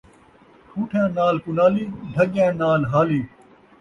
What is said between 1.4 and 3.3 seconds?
کُنالی، ڈھڳیاں نال ہالی